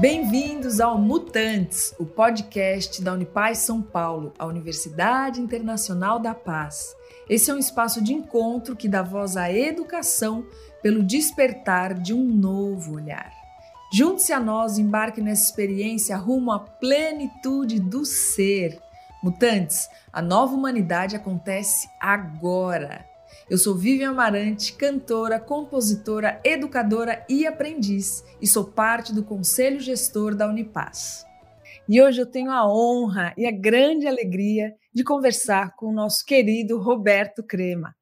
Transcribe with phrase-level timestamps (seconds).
[0.00, 6.96] Bem-vindos ao Mutantes, o podcast da Unipaz São Paulo, a Universidade Internacional da Paz.
[7.28, 10.46] Esse é um espaço de encontro que dá voz à educação
[10.82, 13.30] pelo despertar de um novo olhar.
[13.92, 18.80] Junte-se a nós e embarque nessa experiência rumo à plenitude do ser.
[19.22, 23.09] Mutantes, a nova humanidade acontece agora.
[23.48, 30.34] Eu sou Vivian Amarante, cantora, compositora, educadora e aprendiz, e sou parte do Conselho Gestor
[30.34, 31.24] da Unipaz.
[31.88, 36.24] E hoje eu tenho a honra e a grande alegria de conversar com o nosso
[36.24, 37.94] querido Roberto Crema.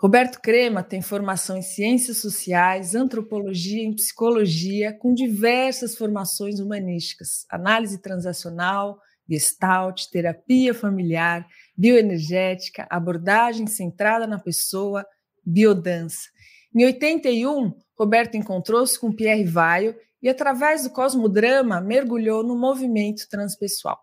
[0.00, 8.00] Roberto Crema tem formação em ciências sociais, antropologia e psicologia, com diversas formações humanísticas, análise
[8.00, 11.46] transacional, gestalt, terapia familiar,
[11.76, 15.04] bioenergética, abordagem centrada na pessoa,
[15.44, 16.28] biodança.
[16.74, 23.98] Em 81, Roberto encontrou-se com Pierre Vaio e, através do cosmodrama, mergulhou no movimento transpessoal.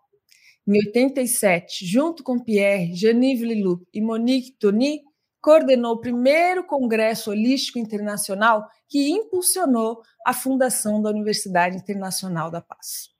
[0.66, 5.00] Em 87, junto com Pierre, Jeanne Leloup e Monique Tony,
[5.40, 13.15] coordenou o primeiro Congresso Holístico Internacional que impulsionou a fundação da Universidade Internacional da Paz.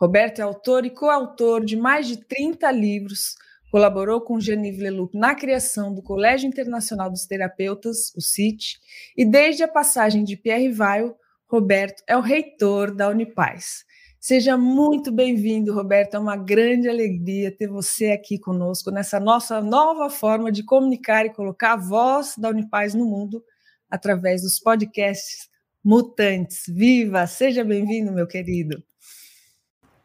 [0.00, 3.34] Roberto é autor e coautor de mais de 30 livros,
[3.70, 8.78] colaborou com Genevieve Leloup na criação do Colégio Internacional dos Terapeutas, o CIT,
[9.16, 11.16] e desde a passagem de Pierre Vaio,
[11.48, 13.84] Roberto é o reitor da Unipaz.
[14.20, 16.14] Seja muito bem-vindo, Roberto.
[16.14, 21.32] É uma grande alegria ter você aqui conosco nessa nossa nova forma de comunicar e
[21.32, 23.42] colocar a voz da Unipaz no mundo
[23.90, 25.48] através dos podcasts
[25.84, 26.64] Mutantes.
[26.68, 27.26] Viva!
[27.26, 28.82] Seja bem-vindo, meu querido.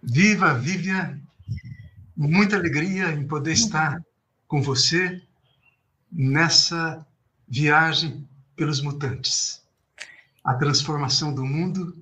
[0.06, 1.22] Viva, Vivian!
[2.16, 4.04] Muita alegria em poder estar
[4.50, 5.22] com você
[6.12, 7.08] nessa
[7.48, 9.64] viagem pelos mutantes.
[10.44, 11.98] A transformação do mundo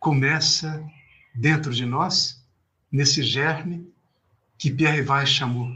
[0.00, 0.84] começa
[1.32, 2.44] dentro de nós,
[2.90, 3.88] nesse germe
[4.58, 5.68] que Pierre Weiss chamou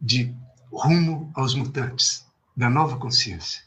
[0.00, 0.32] de
[0.72, 2.24] rumo aos mutantes,
[2.56, 3.64] da nova consciência.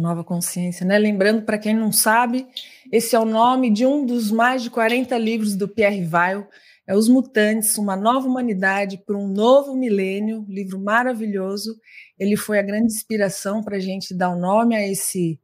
[0.00, 0.98] Nova Consciência, né?
[0.98, 2.46] Lembrando, para quem não sabe,
[2.92, 6.46] esse é o nome de um dos mais de 40 livros do Pierre Weil,
[6.86, 11.74] é Os Mutantes, Uma Nova Humanidade para um Novo Milênio, livro maravilhoso.
[12.18, 15.40] Ele foi a grande inspiração para a gente dar o um nome a esse,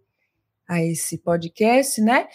[0.68, 2.28] a esse podcast, né?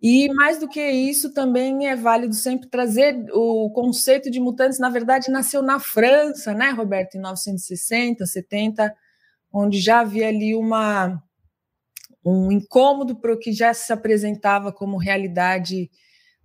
[0.00, 4.90] E mais do que isso, também é válido sempre trazer o conceito de mutantes, na
[4.90, 8.92] verdade, nasceu na França, né, Roberto, em 1960, 70,
[9.52, 11.22] onde já havia ali uma
[12.24, 15.90] um incômodo para o que já se apresentava como realidade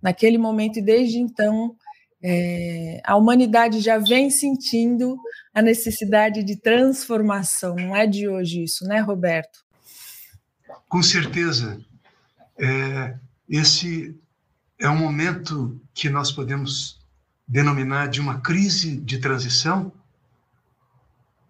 [0.02, 1.76] naquele momento, e desde então
[2.22, 5.16] é, a humanidade já vem sentindo
[5.54, 9.64] a necessidade de transformação, não é de hoje isso, né, Roberto?
[10.88, 11.80] Com certeza.
[12.58, 13.14] É,
[13.48, 14.18] esse
[14.78, 16.98] é um momento que nós podemos
[17.46, 19.92] denominar de uma crise de transição.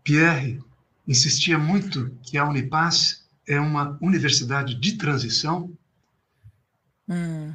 [0.02, 0.60] Pierre
[1.06, 5.72] insistia muito que a Unipaz é uma universidade de transição,
[7.08, 7.54] hum.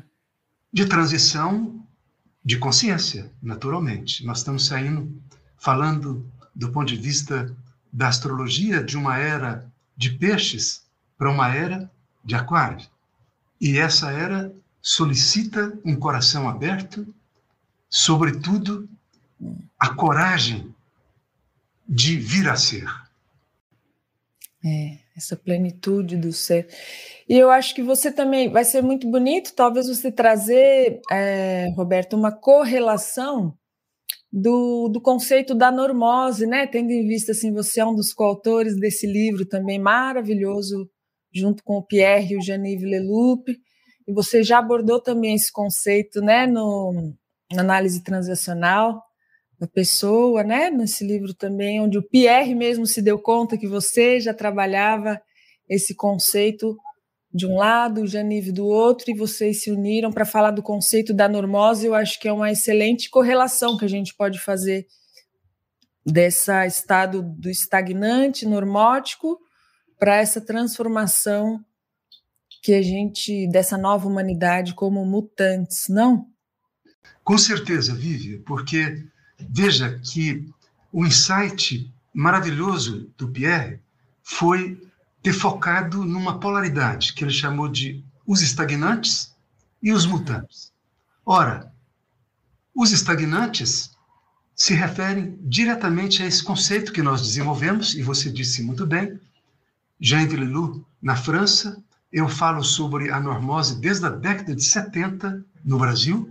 [0.72, 1.86] de transição
[2.44, 4.26] de consciência, naturalmente.
[4.26, 5.16] Nós estamos saindo,
[5.56, 7.56] falando do ponto de vista
[7.92, 10.84] da astrologia, de uma era de peixes
[11.16, 11.90] para uma era
[12.26, 12.86] de aquário.
[13.62, 17.08] E essa era solicita um coração aberto,
[17.88, 18.90] sobretudo
[19.80, 20.74] a coragem
[21.88, 22.90] de vir a ser.
[24.66, 26.68] É essa plenitude do ser.
[27.30, 32.16] E eu acho que você também vai ser muito bonito, talvez você trazer, é, Roberto,
[32.16, 33.54] uma correlação
[34.32, 36.66] do, do conceito da normose, né?
[36.66, 40.90] Tendo em vista assim, você é um dos coautores desse livro também maravilhoso,
[41.32, 43.48] junto com o Pierre e o Janive Leloup,
[44.08, 47.14] e você já abordou também esse conceito, né, no,
[47.52, 49.02] na análise transacional
[49.64, 50.70] da pessoa, né?
[50.70, 55.22] Nesse livro também, onde o Pierre mesmo se deu conta que você já trabalhava
[55.70, 56.78] esse conceito
[57.34, 61.14] de um lado, o Janive do outro, e vocês se uniram para falar do conceito
[61.14, 61.88] da normose.
[61.88, 64.86] Eu acho que é uma excelente correlação que a gente pode fazer
[66.06, 69.40] desse estado do estagnante, normótico,
[69.98, 71.64] para essa transformação
[72.62, 76.28] que a gente, dessa nova humanidade como mutantes, não?
[77.24, 79.13] Com certeza, Vivi, porque
[79.50, 80.48] Veja que
[80.92, 83.80] o insight maravilhoso do Pierre
[84.22, 84.80] foi
[85.22, 89.34] ter focado numa polaridade que ele chamou de os estagnantes
[89.82, 90.72] e os mutantes.
[91.26, 91.72] Ora,
[92.76, 93.92] os estagnantes
[94.56, 99.20] se referem diretamente a esse conceito que nós desenvolvemos, e você disse muito bem,
[100.00, 101.82] Jean Leloup, na França,
[102.12, 106.30] eu falo sobre a normose desde a década de 70, no Brasil.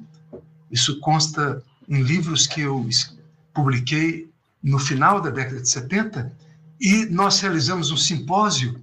[0.70, 1.62] Isso consta
[1.92, 2.88] em livros que eu
[3.52, 6.34] publiquei no final da década de 70,
[6.80, 8.82] e nós realizamos um simpósio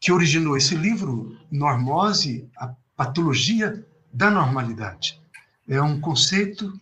[0.00, 5.20] que originou esse livro, Normose, a patologia da normalidade.
[5.68, 6.76] É um conceito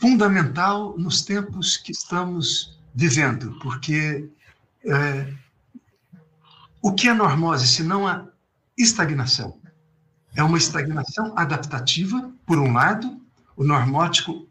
[0.00, 4.28] fundamental nos tempos que estamos vivendo, porque
[4.84, 5.34] é,
[6.80, 8.26] o que é normose se não a
[8.78, 9.58] estagnação?
[10.36, 13.19] É uma estagnação adaptativa, por um lado,
[13.60, 14.48] o normótico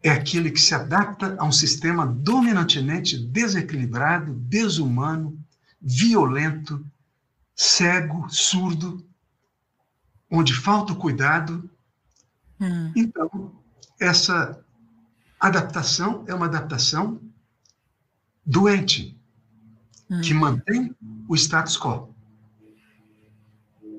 [0.00, 5.36] é aquele que se adapta a um sistema dominantemente desequilibrado, desumano,
[5.82, 6.86] violento,
[7.52, 9.04] cego, surdo,
[10.30, 11.68] onde falta o cuidado.
[12.60, 12.92] Hum.
[12.94, 13.60] Então,
[14.00, 14.64] essa
[15.40, 17.20] adaptação é uma adaptação
[18.46, 19.20] doente,
[20.08, 20.20] hum.
[20.20, 20.94] que mantém
[21.28, 22.14] o status quo.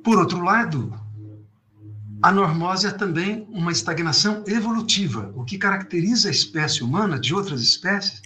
[0.02, 0.98] Por outro lado,
[2.22, 7.62] a normose é também uma estagnação evolutiva, o que caracteriza a espécie humana de outras
[7.62, 8.22] espécies,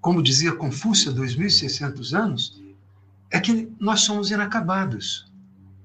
[0.00, 2.62] como dizia Confúcio há 2.600 anos,
[3.30, 5.30] é que nós somos inacabados.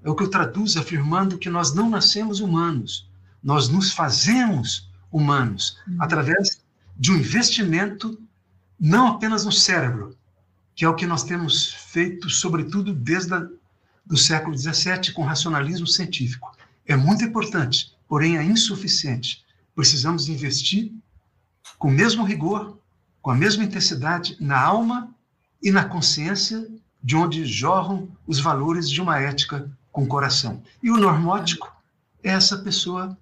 [0.03, 3.09] É o que eu traduzo afirmando que nós não nascemos humanos,
[3.43, 5.97] nós nos fazemos humanos uhum.
[5.99, 6.61] através
[6.95, 8.19] de um investimento
[8.79, 10.15] não apenas no cérebro,
[10.75, 13.33] que é o que nós temos feito, sobretudo desde
[14.09, 16.56] o século XVII, com racionalismo científico,
[16.87, 19.43] é muito importante, porém é insuficiente.
[19.75, 20.91] Precisamos investir
[21.77, 22.77] com o mesmo rigor,
[23.21, 25.13] com a mesma intensidade na alma
[25.61, 26.67] e na consciência
[27.03, 30.63] de onde jorram os valores de uma ética com coração.
[30.81, 31.71] E o normótico
[32.23, 33.17] é essa pessoa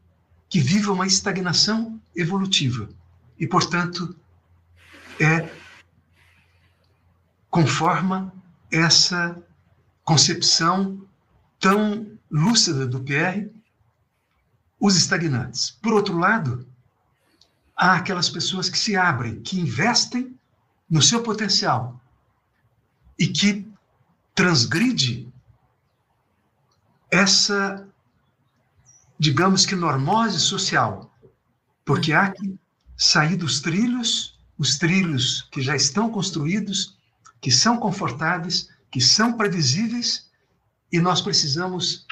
[0.47, 2.88] que vive uma estagnação evolutiva
[3.39, 4.15] e, portanto,
[5.19, 5.50] é
[7.50, 8.33] conforma
[8.71, 9.41] essa
[10.03, 11.01] concepção
[11.59, 13.50] tão lúcida do Pierre
[14.80, 15.72] os estagnantes.
[15.72, 16.68] Por outro lado,
[17.76, 20.38] há aquelas pessoas que se abrem, que investem
[20.90, 22.00] no seu potencial
[23.18, 23.66] e que
[24.34, 25.32] transgride
[27.10, 27.88] essa,
[29.18, 31.10] digamos que, normose social,
[31.86, 32.60] porque há que
[32.98, 36.98] sair dos trilhos, os trilhos que já estão construídos,
[37.40, 40.30] que são confortáveis, que são previsíveis,
[40.92, 42.05] e nós precisamos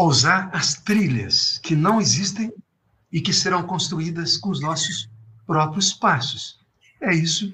[0.00, 2.50] ousar as trilhas que não existem
[3.12, 5.10] e que serão construídas com os nossos
[5.46, 6.58] próprios passos.
[7.02, 7.52] É isso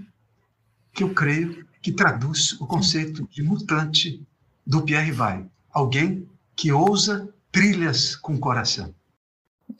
[0.92, 4.24] que eu creio que traduz o conceito de mutante
[4.64, 8.94] do Pierre Vai, alguém que ousa trilhas com coração.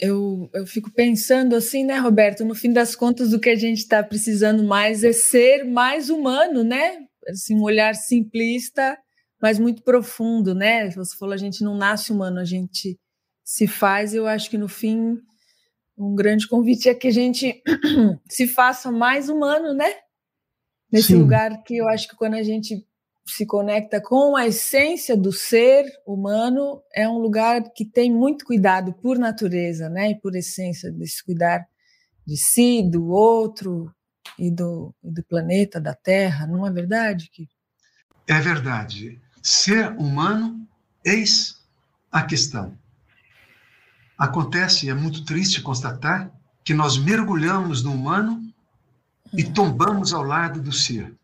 [0.01, 2.45] Eu, eu fico pensando assim, né, Roberto?
[2.45, 6.65] No fim das contas, o que a gente está precisando mais é ser mais humano,
[6.65, 6.99] né?
[7.29, 8.99] Assim, um olhar simplista
[9.41, 10.91] mas muito profundo, né?
[10.91, 12.99] Você falou, a gente não nasce humano, a gente
[13.45, 14.15] se faz.
[14.15, 15.19] Eu acho que no fim,
[15.97, 17.63] um grande convite é que a gente
[18.29, 19.93] se faça mais humano, né?
[20.91, 21.17] Nesse Sim.
[21.17, 22.87] lugar que eu acho que quando a gente
[23.29, 28.93] se conecta com a essência do ser humano, é um lugar que tem muito cuidado
[28.95, 30.11] por natureza, né?
[30.11, 31.67] E por essência desse cuidar
[32.25, 33.93] de si, do outro
[34.39, 37.29] e do, do planeta, da Terra, não é verdade?
[37.33, 37.49] Que...
[38.29, 39.21] É verdade.
[39.49, 40.67] Ser humano,
[41.05, 41.63] eis
[42.11, 42.77] a questão.
[44.19, 46.33] Acontece, é muito triste constatar,
[46.65, 48.53] que nós mergulhamos no humano
[49.33, 51.15] e tombamos ao lado do ser.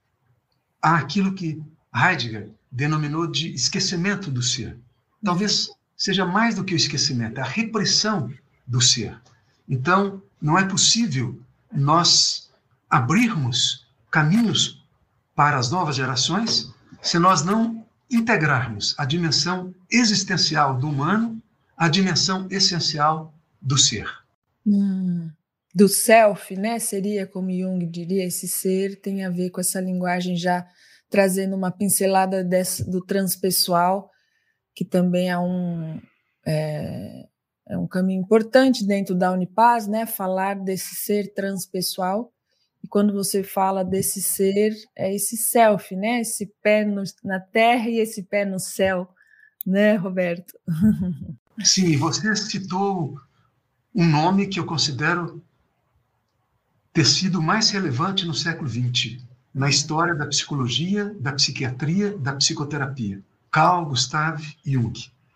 [0.80, 1.60] Há aquilo que
[1.92, 4.78] Heidegger denominou de esquecimento do ser.
[5.24, 8.32] Talvez seja mais do que o esquecimento, é a repressão
[8.64, 9.20] do ser.
[9.68, 12.52] Então, não é possível nós
[12.88, 14.80] abrirmos caminhos
[15.34, 17.82] para as novas gerações se nós não
[18.12, 21.42] integrarmos a dimensão existencial do humano
[21.76, 24.07] à dimensão essencial do ser.
[24.66, 25.31] Hum,
[25.75, 26.78] do self, né?
[26.78, 30.66] Seria como Jung diria, esse ser tem a ver com essa linguagem já
[31.09, 34.11] trazendo uma pincelada desse, do transpessoal,
[34.75, 36.00] que também é um,
[36.47, 37.26] é,
[37.69, 40.07] é um caminho importante dentro da Unipaz, né?
[40.07, 42.33] Falar desse ser transpessoal
[42.82, 46.20] e quando você fala desse ser, é esse self, né?
[46.20, 49.08] Esse pé no, na terra e esse pé no céu,
[49.64, 50.54] né, Roberto?
[51.62, 53.20] Sim, você citou
[53.94, 55.42] um nome que eu considero
[56.92, 59.22] ter sido mais relevante no século XX,
[59.54, 63.22] na história da psicologia, da psiquiatria, da psicoterapia.
[63.50, 64.92] Carl Gustav Jung.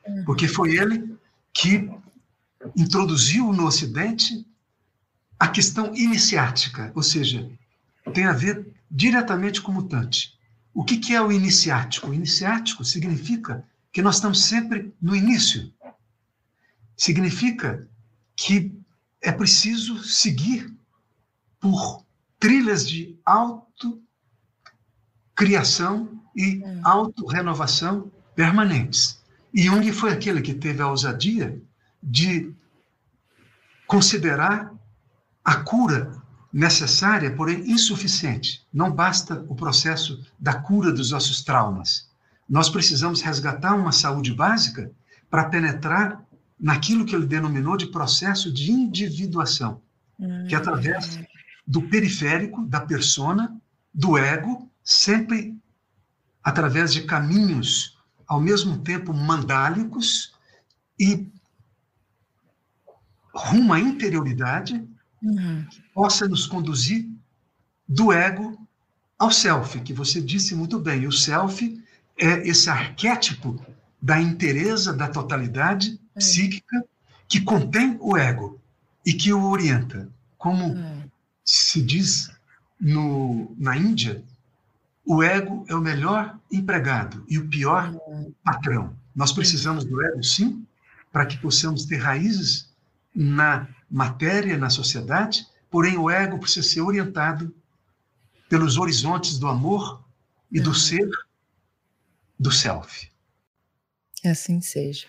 [0.06, 0.24] Uhum.
[0.24, 1.16] Porque foi ele
[1.52, 1.88] que
[2.74, 4.46] introduziu no Ocidente
[5.38, 7.46] a questão iniciática, ou seja,
[8.12, 10.34] tem a ver diretamente com o mutante.
[10.72, 12.10] O que, que é o iniciático?
[12.10, 15.72] O iniciático significa que nós estamos sempre no início.
[16.96, 17.88] significa
[18.34, 18.72] que
[19.22, 20.74] é preciso seguir
[21.60, 22.04] por
[22.38, 24.02] trilhas de autocriação
[26.34, 26.80] e hum.
[26.84, 29.20] autorrenovação permanentes.
[29.52, 31.60] E Jung foi aquele que teve a ousadia
[32.02, 32.52] de
[33.86, 34.72] considerar
[35.46, 36.12] a cura
[36.52, 38.66] necessária, porém insuficiente.
[38.74, 42.10] Não basta o processo da cura dos nossos traumas.
[42.48, 44.90] Nós precisamos resgatar uma saúde básica
[45.30, 46.20] para penetrar
[46.58, 49.80] naquilo que ele denominou de processo de individuação,
[50.48, 51.20] que é através
[51.64, 53.56] do periférico, da persona,
[53.94, 55.56] do ego, sempre
[56.42, 60.34] através de caminhos ao mesmo tempo mandálicos
[60.98, 61.28] e
[63.32, 64.84] rumo à interioridade
[65.26, 65.66] uhum.
[65.71, 67.06] que possa nos conduzir
[67.88, 68.59] do ego
[69.18, 71.06] ao self, que você disse muito bem.
[71.06, 71.83] O self
[72.18, 73.61] é esse arquétipo
[74.00, 75.99] da inteireza, da totalidade uhum.
[76.16, 76.85] psíquica
[77.28, 78.61] que contém o ego
[79.04, 80.09] e que o orienta.
[80.38, 81.02] Como uhum.
[81.45, 82.30] se diz
[82.80, 84.23] no, na Índia,
[85.04, 88.33] o ego é o melhor empregado e o pior uhum.
[88.45, 88.95] patrão.
[89.14, 90.66] Nós precisamos do ego, sim,
[91.11, 92.68] para que possamos ter raízes
[93.14, 97.54] na matéria, na sociedade, porém o ego precisa ser orientado
[98.48, 100.04] pelos horizontes do amor
[100.50, 100.74] e do uhum.
[100.74, 101.08] ser,
[102.38, 103.10] do self.
[104.24, 105.06] Assim seja.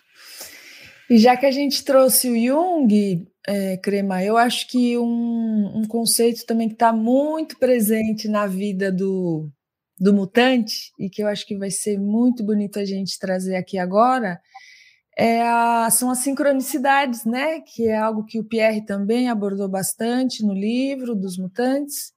[1.10, 5.88] E já que a gente trouxe o Jung, é, Crema, eu acho que um, um
[5.88, 9.50] conceito também que está muito presente na vida do,
[9.98, 13.78] do mutante, e que eu acho que vai ser muito bonito a gente trazer aqui
[13.78, 14.40] agora,
[15.18, 17.60] é a, são as sincronicidades, né?
[17.62, 22.14] Que é algo que o Pierre também abordou bastante no livro dos mutantes,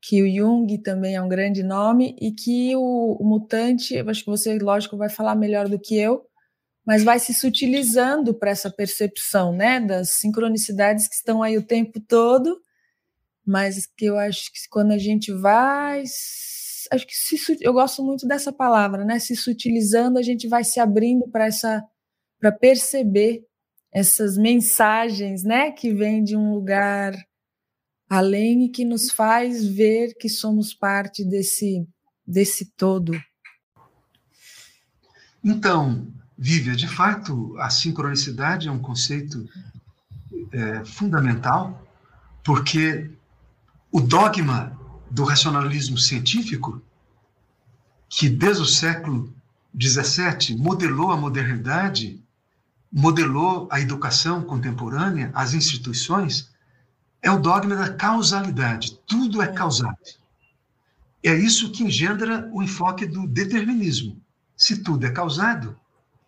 [0.00, 4.22] que o Jung também é um grande nome, e que o, o mutante, eu acho
[4.22, 6.24] que você, lógico, vai falar melhor do que eu,
[6.86, 9.80] mas vai se sutilizando para essa percepção, né?
[9.80, 12.60] Das sincronicidades que estão aí o tempo todo,
[13.44, 16.04] mas que eu acho que quando a gente vai
[16.90, 19.18] acho que se, eu gosto muito dessa palavra, né?
[19.18, 21.84] Se sutilizando, a gente vai se abrindo para essa
[22.40, 23.44] para perceber
[23.92, 27.14] essas mensagens, né, que vêm de um lugar
[28.08, 31.86] além e que nos faz ver que somos parte desse
[32.26, 33.12] desse todo.
[35.42, 39.48] Então, Vívia, de fato, a sincronicidade é um conceito
[40.52, 41.84] é, fundamental,
[42.44, 43.10] porque
[43.90, 44.78] o dogma
[45.10, 46.82] do racionalismo científico,
[48.08, 49.34] que desde o século
[49.80, 52.22] XVII modelou a modernidade
[52.92, 56.50] modelou a educação contemporânea, as instituições,
[57.22, 58.98] é o dogma da causalidade.
[59.06, 59.96] Tudo é causado.
[61.22, 64.20] É isso que engendra o enfoque do determinismo.
[64.56, 65.76] Se tudo é causado,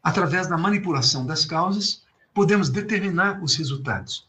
[0.03, 2.03] através da manipulação das causas,
[2.35, 4.27] podemos determinar os resultados.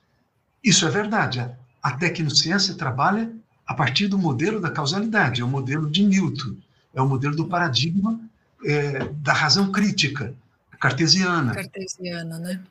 [0.63, 1.49] Isso é verdade.
[1.81, 3.33] A tecnociência trabalha
[3.65, 6.57] a partir do modelo da causalidade, é o modelo de Newton,
[6.93, 8.19] é o modelo do paradigma
[8.65, 10.35] é, da razão crítica,
[10.81, 11.53] cartesiana.
[11.53, 12.61] Cartesiana, né?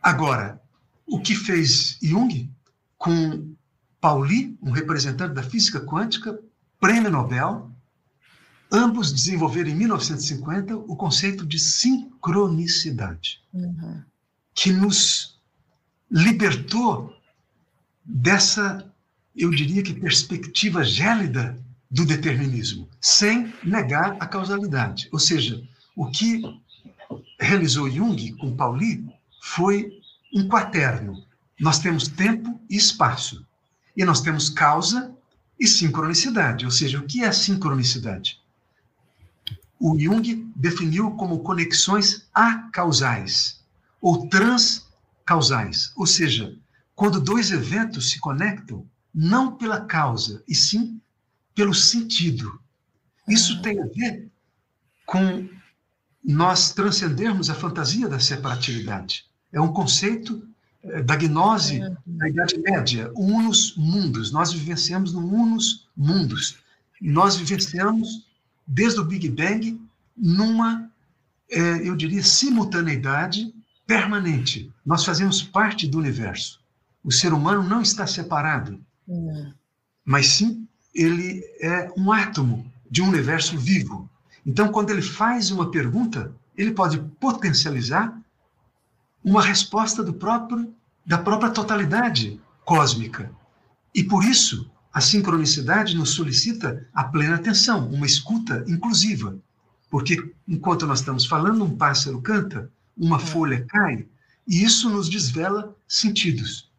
[0.00, 0.62] Agora,
[1.06, 2.48] o que fez Jung
[2.96, 3.54] com
[4.00, 6.38] Pauli, um representante da física quântica,
[6.78, 7.70] prêmio Nobel,
[8.72, 14.02] ambos desenvolveram em 1950 o conceito de sincronicidade, uhum.
[14.54, 15.38] que nos
[16.10, 17.14] libertou
[18.04, 18.90] dessa,
[19.36, 21.58] eu diria que perspectiva gélida
[21.90, 25.08] do determinismo, sem negar a causalidade.
[25.12, 25.62] Ou seja,
[25.96, 26.42] o que
[27.38, 29.06] realizou Jung com Pauli
[29.42, 29.90] foi
[30.34, 31.24] um quaterno.
[31.58, 33.44] Nós temos tempo e espaço.
[33.96, 35.14] E nós temos causa
[35.58, 36.64] e sincronicidade.
[36.64, 38.40] Ou seja, o que é sincronicidade?
[39.78, 43.60] O Jung definiu como conexões acausais
[44.00, 45.92] ou transcausais.
[45.96, 46.56] Ou seja,
[46.94, 51.00] quando dois eventos se conectam, não pela causa, e sim
[51.54, 52.60] pelo sentido.
[53.26, 54.30] Isso tem a ver
[55.04, 55.48] com
[56.24, 59.24] nós transcendermos a fantasia da separatividade.
[59.52, 60.46] É um conceito
[60.82, 64.30] eh, da gnose da Idade Média, unus mundos.
[64.30, 66.58] Nós vivenciamos no unus mundos.
[67.00, 68.26] Nós vivenciamos,
[68.66, 69.80] desde o Big Bang,
[70.16, 70.90] numa,
[71.50, 73.52] eh, eu diria, simultaneidade
[73.86, 74.72] permanente.
[74.84, 76.60] Nós fazemos parte do universo.
[77.02, 78.78] O ser humano não está separado,
[80.04, 84.09] mas sim ele é um átomo de um universo vivo.
[84.44, 88.18] Então, quando ele faz uma pergunta, ele pode potencializar
[89.24, 90.72] uma resposta do próprio
[91.04, 93.32] da própria totalidade cósmica.
[93.94, 99.36] E por isso, a sincronicidade nos solicita a plena atenção, uma escuta inclusiva.
[99.90, 103.20] Porque enquanto nós estamos falando, um pássaro canta, uma é.
[103.20, 104.06] folha cai,
[104.46, 106.70] E isso nos desvela sentidos.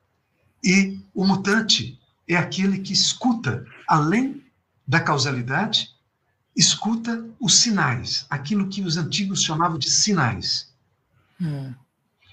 [0.63, 4.41] E o mutante é aquele que escuta, além
[4.87, 5.89] da causalidade,
[6.55, 10.71] escuta os sinais, aquilo que os antigos chamavam de sinais.
[11.39, 11.73] Hum.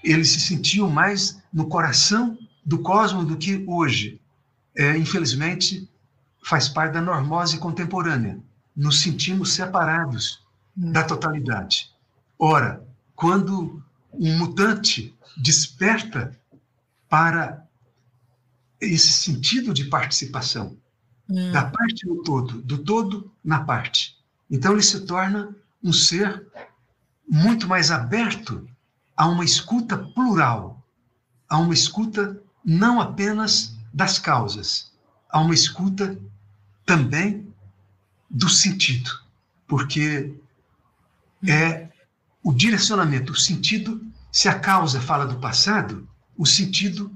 [0.03, 4.19] Eles se sentiam mais no coração do cosmos do que hoje.
[4.75, 5.89] É, infelizmente,
[6.43, 8.39] faz parte da normose contemporânea.
[8.75, 10.41] Nos sentimos separados
[10.77, 10.91] hum.
[10.91, 11.91] da totalidade.
[12.37, 12.85] Ora,
[13.15, 13.83] quando
[14.13, 16.37] um mutante desperta
[17.09, 17.65] para
[18.79, 20.77] esse sentido de participação
[21.29, 21.51] hum.
[21.51, 24.17] da parte no todo, do todo na parte.
[24.49, 26.47] Então ele se torna um ser
[27.29, 28.67] muito mais aberto
[29.15, 30.83] a uma escuta plural,
[31.47, 34.91] a uma escuta não apenas das causas,
[35.29, 36.19] a uma escuta
[36.85, 37.53] também
[38.29, 39.11] do sentido,
[39.67, 40.35] porque
[41.47, 41.89] é
[42.43, 46.07] o direcionamento, o sentido, se a causa fala do passado,
[46.37, 47.15] o sentido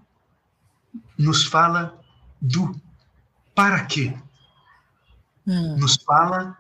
[1.17, 1.99] nos fala
[2.41, 2.79] do
[3.53, 4.15] para quê.
[5.45, 5.77] Hum.
[5.77, 6.57] Nos fala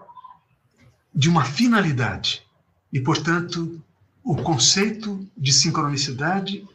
[1.13, 2.45] de uma finalidade.
[2.91, 3.81] E, portanto,
[4.23, 6.67] o conceito de sincronicidade,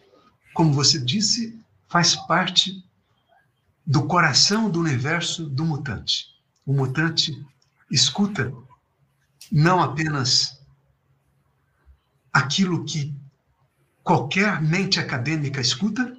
[0.52, 1.58] como você disse,
[1.88, 2.84] faz parte
[3.86, 6.26] do coração do universo do mutante.
[6.66, 7.42] O mutante
[7.90, 8.52] escuta
[9.50, 10.60] não apenas
[12.30, 13.14] aquilo que
[14.04, 16.16] qualquer mente acadêmica escuta,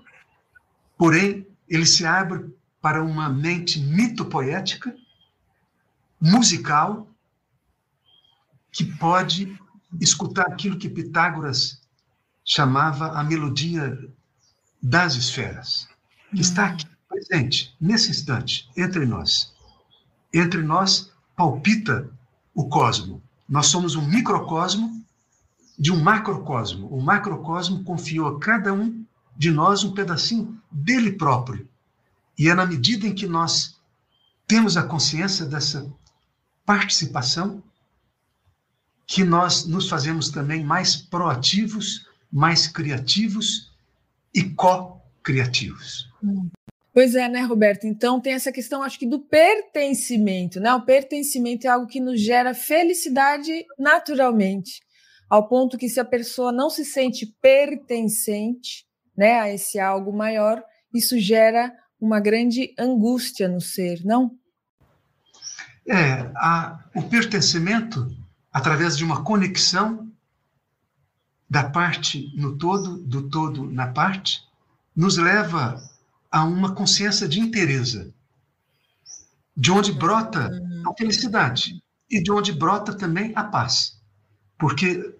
[0.97, 4.95] porém ele se abre para uma mente mitopoética,
[6.19, 7.07] musical,
[8.71, 9.57] que pode
[9.99, 11.81] escutar aquilo que Pitágoras
[12.45, 13.97] chamava a melodia
[14.81, 15.87] das esferas,
[16.33, 19.53] que está aqui presente, nesse instante, entre nós.
[20.33, 22.09] Entre nós palpita
[22.53, 23.21] o cosmo.
[23.47, 24.99] Nós somos um microcosmo
[25.77, 26.87] de um macrocosmo.
[26.87, 29.05] O macrocosmo confiou a cada um
[29.37, 31.68] de nós um pedacinho dele próprio.
[32.39, 33.77] E é na medida em que nós
[34.47, 35.91] temos a consciência dessa
[36.65, 37.61] participação
[39.05, 43.73] que nós nos fazemos também mais proativos, mais criativos
[44.33, 46.07] e co-criativos.
[46.93, 47.85] Pois é, né, Roberto?
[47.85, 50.73] Então tem essa questão, acho que do pertencimento, né?
[50.73, 54.79] O pertencimento é algo que nos gera felicidade naturalmente,
[55.29, 58.85] ao ponto que se a pessoa não se sente pertencente,
[59.17, 64.37] né, a esse algo maior, isso gera uma grande angústia no ser, não?
[65.87, 68.15] É, a, o pertencimento,
[68.51, 70.09] através de uma conexão
[71.49, 74.43] da parte no todo, do todo na parte,
[74.95, 75.81] nos leva
[76.31, 78.13] a uma consciência de inteireza,
[79.57, 80.49] de onde brota
[80.85, 83.99] a felicidade e de onde brota também a paz.
[84.57, 85.15] Porque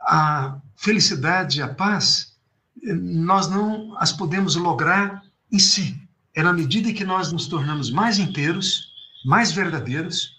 [0.00, 2.34] a felicidade e a paz
[2.82, 6.00] nós não as podemos lograr em si.
[6.34, 8.92] É na medida em que nós nos tornamos mais inteiros,
[9.24, 10.34] mais verdadeiros,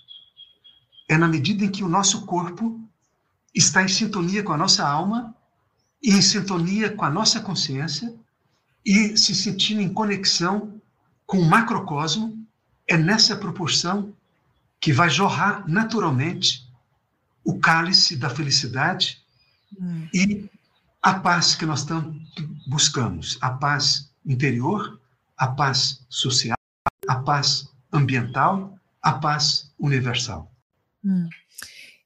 [1.07, 2.79] é na medida em que o nosso corpo
[3.53, 5.33] está em sintonia com a nossa alma
[6.03, 8.13] e em sintonia com a nossa consciência
[8.85, 10.79] e se sentindo em conexão
[11.25, 12.45] com o macrocosmo,
[12.87, 14.13] é nessa proporção
[14.79, 16.69] que vai jorrar naturalmente
[17.43, 19.19] o cálice da felicidade
[19.79, 20.07] hum.
[20.13, 20.49] e
[21.01, 22.13] a paz que nós tanto
[22.67, 24.99] buscamos, a paz interior,
[25.37, 26.57] a paz social,
[27.07, 30.51] a paz ambiental, a paz universal.
[31.03, 31.29] Hum.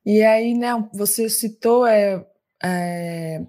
[0.05, 2.25] E aí, né, você citou é,
[2.63, 3.45] é,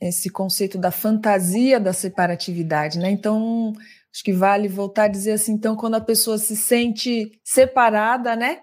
[0.00, 3.10] esse conceito da fantasia da separatividade, né?
[3.10, 3.72] Então,
[4.12, 8.60] acho que vale voltar a dizer assim, então, quando a pessoa se sente separada, né?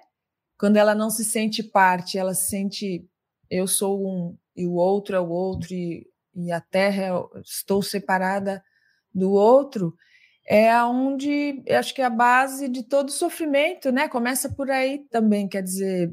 [0.57, 3.09] Quando ela não se sente parte, ela se sente
[3.49, 7.09] eu sou um, e o outro é o outro, e, e a terra
[7.43, 8.63] estou separada
[9.13, 9.95] do outro,
[10.49, 14.09] é onde acho que é a base de todo sofrimento, né?
[14.09, 16.11] Começa por aí também, quer dizer.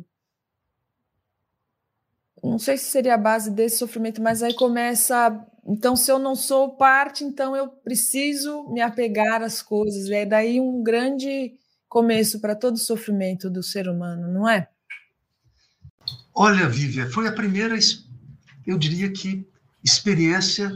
[2.44, 5.42] Não sei se seria a base desse sofrimento, mas aí começa.
[5.66, 10.10] Então, se eu não sou parte, então eu preciso me apegar às coisas.
[10.10, 11.54] É daí um grande
[11.88, 14.68] começo para todo o sofrimento do ser humano, não é?
[16.34, 17.74] Olha, Vívia, foi a primeira
[18.66, 19.48] eu diria que
[19.82, 20.70] experiência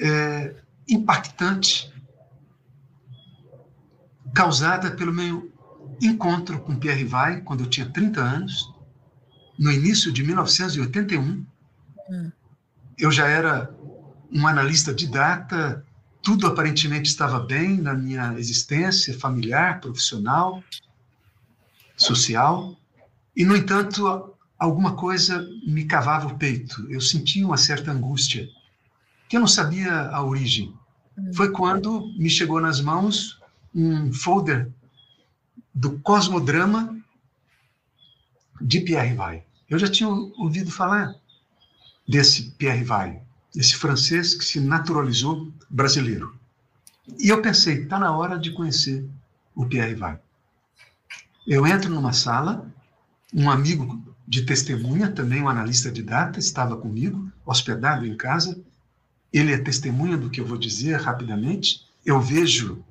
[0.00, 0.56] é,
[0.88, 1.92] impactante
[4.34, 5.52] causada pelo meu
[6.00, 8.72] encontro com Pierre Vai, quando eu tinha 30 anos,
[9.58, 11.44] no início de 1981.
[12.10, 12.32] Hum.
[12.98, 13.74] Eu já era
[14.32, 15.84] um analista de data,
[16.22, 20.62] tudo aparentemente estava bem na minha existência familiar, profissional,
[21.96, 22.76] social,
[23.36, 26.86] e, no entanto, alguma coisa me cavava o peito.
[26.90, 28.48] Eu sentia uma certa angústia
[29.28, 30.74] que eu não sabia a origem.
[31.18, 31.30] Hum.
[31.34, 33.41] Foi quando me chegou nas mãos
[33.74, 34.70] um folder
[35.74, 36.98] do Cosmodrama
[38.60, 39.44] de Pierre Vai.
[39.68, 41.14] Eu já tinha ouvido falar
[42.06, 43.22] desse Pierre Vai,
[43.56, 46.36] esse francês que se naturalizou brasileiro.
[47.18, 49.08] E eu pensei, está na hora de conhecer
[49.54, 50.18] o Pierre Vai.
[51.46, 52.70] Eu entro numa sala,
[53.34, 58.60] um amigo de testemunha, também um analista de data, estava comigo, hospedado em casa.
[59.32, 61.86] Ele é testemunha do que eu vou dizer rapidamente.
[62.04, 62.84] Eu vejo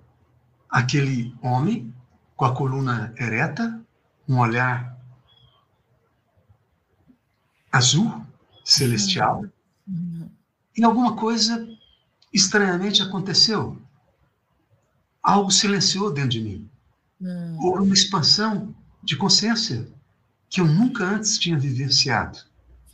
[0.72, 1.94] aquele homem
[2.36, 3.84] com a coluna ereta,
[4.28, 4.98] um olhar
[7.72, 8.26] azul,
[8.64, 9.46] celestial,
[9.88, 10.30] uhum.
[10.76, 11.68] e alguma coisa
[12.34, 13.80] estranhamente aconteceu.
[15.22, 16.70] Algo silenciou dentro de mim.
[17.20, 17.58] Uhum.
[17.60, 19.88] Houve uma expansão de consciência
[20.50, 22.40] que eu nunca antes tinha vivenciado.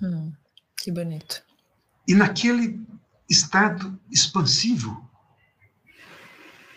[0.01, 0.31] Hum,
[0.77, 1.41] que bonito.
[2.07, 2.85] E naquele
[3.29, 5.09] estado expansivo,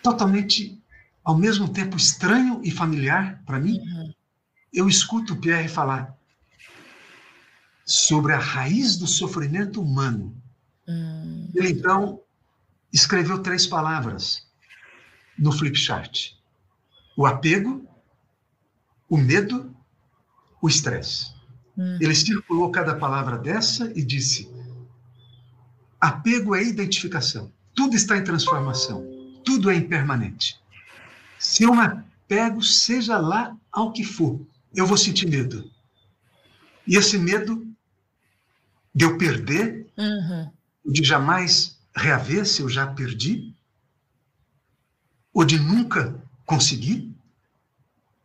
[0.02, 0.82] totalmente,
[1.24, 4.14] ao mesmo tempo estranho e familiar para mim, uhum.
[4.72, 6.16] eu escuto o Pierre falar
[7.84, 10.36] sobre a raiz do sofrimento humano.
[10.86, 11.50] Uhum.
[11.54, 12.20] Ele então
[12.92, 14.46] escreveu três palavras
[15.38, 16.32] no flipchart:
[17.16, 17.86] o apego,
[19.08, 19.74] o medo
[20.60, 21.32] o estresse.
[21.76, 21.98] Uhum.
[22.00, 24.50] Ele circulou cada palavra dessa e disse:
[26.00, 27.52] apego é identificação.
[27.74, 29.04] Tudo está em transformação.
[29.44, 30.59] Tudo é impermanente.
[31.40, 34.38] Se eu me apego, seja lá ao que for,
[34.74, 35.70] eu vou sentir medo.
[36.86, 37.66] E esse medo
[38.94, 40.50] de eu perder, uhum.
[40.84, 43.54] de jamais reaver se eu já perdi,
[45.32, 47.10] ou de nunca conseguir,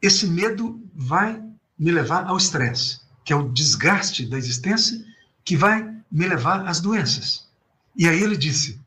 [0.01, 1.41] esse medo vai
[1.80, 5.01] me levar ao estresse, que é o desgaste da existência
[5.45, 7.47] que vai me levar às doenças.
[7.95, 8.78] E aí ele disse: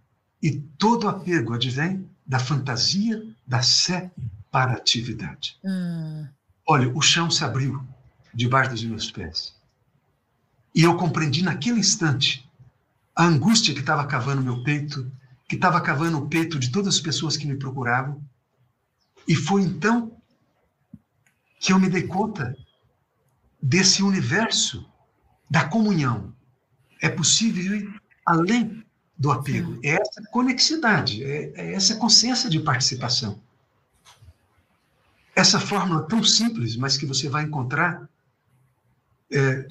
[0.43, 5.57] e todo apego advém da fantasia da separatividade.
[5.65, 6.29] Hum.
[6.67, 7.83] Olha, o chão se abriu
[8.35, 9.57] debaixo dos meus pés.
[10.75, 12.47] E eu compreendi naquele instante
[13.17, 15.11] a angústia que estava cavando meu peito,
[15.49, 18.23] que estava cavando o peito de todas as pessoas que me procuravam.
[19.27, 20.15] E foi então
[21.59, 22.55] que eu me dei conta
[23.61, 24.87] desse universo
[25.51, 26.35] da comunhão.
[27.01, 28.85] É possível ir além
[29.19, 29.81] do apego.
[29.83, 33.41] É essa conexidade, é, é essa consciência de participação.
[35.35, 38.09] Essa fórmula tão simples, mas que você vai encontrar
[39.31, 39.67] é,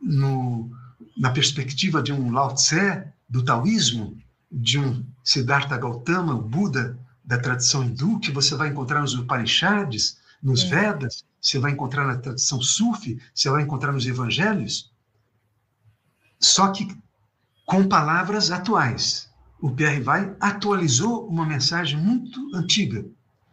[0.00, 0.70] no,
[1.16, 4.16] na perspectiva de um Lao Tse, do taoísmo,
[4.50, 10.18] de um Siddhartha Gautama, o Buda da tradição hindu, que você vai encontrar nos Upanishads,
[10.42, 10.68] nos é.
[10.68, 14.90] Vedas, você vai encontrar na tradição sufi, você vai encontrar nos evangelhos,
[16.40, 16.96] só que
[17.68, 19.28] com palavras atuais.
[19.60, 23.04] O Pierre Vai atualizou uma mensagem muito antiga,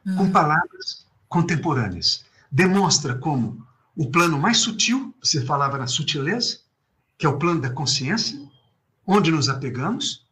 [0.05, 0.15] uhum.
[0.15, 2.23] com palavras contemporâneas.
[2.49, 6.59] Demonstra como o plano mais sutil, você falava na sutileza,
[7.17, 8.39] que é o plano da consciência,
[9.05, 10.25] onde nos apegamos,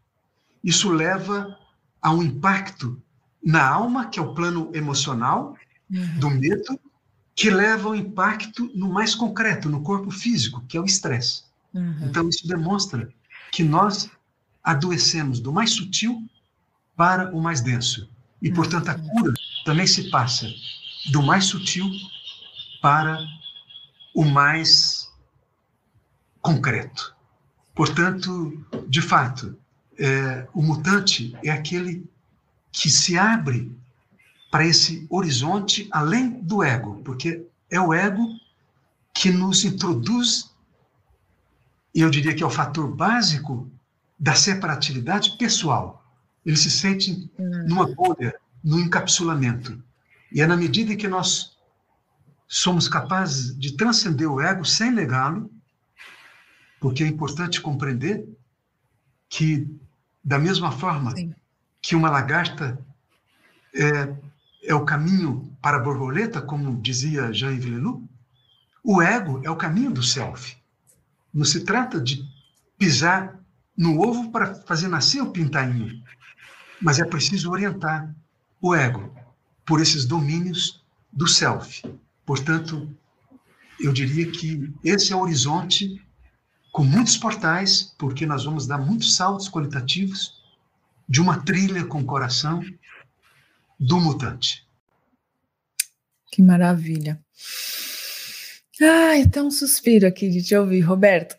[0.63, 1.58] isso leva
[2.02, 3.02] a um impacto
[3.43, 5.58] na alma, que é o plano emocional,
[5.91, 6.19] uhum.
[6.19, 6.80] do medo,
[7.36, 11.43] que leva ao impacto no mais concreto, no corpo físico, que é o estresse.
[11.74, 11.98] Uhum.
[12.04, 13.10] Então, isso demonstra
[13.54, 14.10] que nós
[14.63, 16.28] adoecemos do mais sutil
[16.96, 18.10] para o mais denso.
[18.42, 19.32] E, portanto, a cura
[19.63, 20.48] também se passa
[21.12, 21.88] do mais sutil
[22.82, 23.20] para
[24.16, 25.08] o mais
[26.42, 27.16] concreto.
[27.76, 29.56] Portanto, de fato,
[30.00, 32.10] é, o mutante é aquele
[32.72, 33.72] que se abre
[34.50, 38.28] para esse horizonte além do ego, porque é o ego
[39.13, 40.52] que nos introduz,
[41.94, 43.72] e eu diria que é o fator básico
[44.18, 46.04] da separatividade pessoal.
[46.46, 47.68] Ele se sente uhum.
[47.68, 49.82] numa bolha, num encapsulamento.
[50.32, 51.56] E é na medida em que nós
[52.48, 55.52] somos capazes de transcender o ego sem negá-lo,
[56.80, 58.28] porque é importante compreender
[59.30, 59.68] que,
[60.24, 61.34] da mesma forma Sim.
[61.82, 62.80] que uma lagarta
[63.74, 64.14] é,
[64.64, 68.08] é o caminho para a borboleta, como dizia Jean-Yves Leloup,
[68.84, 70.58] o ego é o caminho do self.
[71.34, 72.24] Não se trata de
[72.78, 73.39] pisar
[73.76, 76.04] no ovo para fazer nascer o pintainho,
[76.82, 78.13] mas é preciso orientar
[78.62, 79.13] o ego
[79.65, 81.82] por esses domínios do self.
[82.26, 82.89] Portanto,
[83.80, 86.02] eu diria que esse é o horizonte
[86.72, 90.41] com muitos portais, porque nós vamos dar muitos saltos qualitativos
[91.08, 92.63] de uma trilha com coração
[93.80, 94.65] do mutante.
[96.32, 97.19] Que maravilha.
[98.82, 101.36] Ai, até um suspiro aqui de te ouvir, Roberto.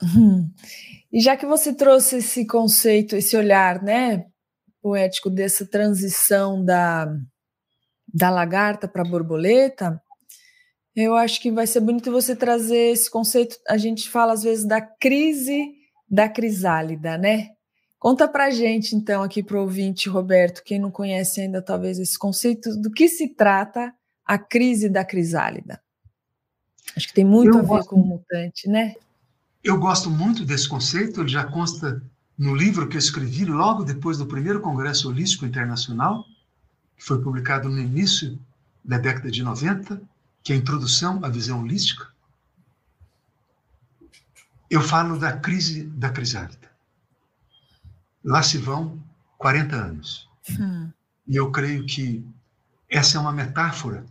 [1.12, 4.24] E já que você trouxe esse conceito, esse olhar, né,
[4.82, 7.06] poético dessa transição da,
[8.12, 10.02] da lagarta para a borboleta,
[10.96, 13.56] eu acho que vai ser bonito você trazer esse conceito.
[13.68, 15.72] A gente fala às vezes da crise
[16.08, 17.50] da crisálida, né?
[17.98, 22.18] Conta pra gente, então, aqui para o ouvinte, Roberto, quem não conhece ainda talvez esse
[22.18, 23.92] conceito, do que se trata
[24.26, 25.80] a crise da crisálida.
[26.96, 28.94] Acho que tem muito eu a ver gosto, com o mutante, né?
[29.62, 32.02] Eu gosto muito desse conceito, ele já consta
[32.36, 36.24] no livro que eu escrevi logo depois do primeiro Congresso Holístico Internacional,
[36.96, 38.38] que foi publicado no início
[38.84, 40.00] da década de 90,
[40.42, 42.08] que é a Introdução à Visão Holística.
[44.68, 46.70] Eu falo da crise da crisálida.
[48.22, 48.98] Lá se vão
[49.38, 50.28] 40 anos.
[50.58, 50.90] Hum.
[51.26, 52.24] E eu creio que
[52.88, 54.04] essa é uma metáfora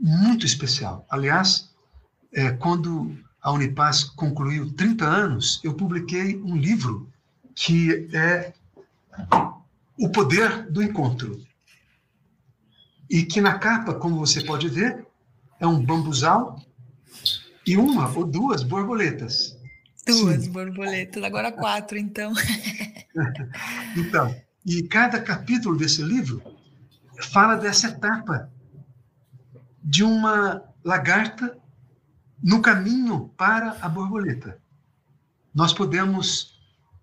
[0.00, 1.06] muito especial.
[1.10, 1.67] Aliás,
[2.32, 7.10] é, quando a Unipaz concluiu 30 anos, eu publiquei um livro
[7.54, 8.52] que é
[9.96, 11.40] O Poder do Encontro.
[13.10, 15.06] E que na capa, como você pode ver,
[15.58, 16.60] é um bambuzal
[17.66, 19.56] e uma ou duas borboletas.
[20.06, 20.52] Duas Sim.
[20.52, 22.32] borboletas, agora quatro, então.
[23.96, 26.42] então, e cada capítulo desse livro
[27.30, 28.50] fala dessa etapa
[29.82, 31.58] de uma lagarta
[32.42, 34.58] no caminho para a borboleta.
[35.54, 36.58] Nós podemos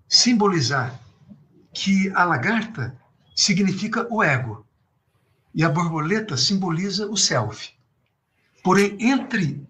[0.08, 1.00] simbolizar
[1.74, 2.98] que a lagarta
[3.36, 4.66] significa o ego
[5.54, 7.74] e a borboleta simboliza o self.
[8.64, 9.68] Porém, entre